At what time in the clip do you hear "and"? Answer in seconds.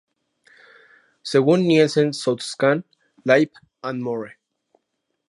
3.83-4.01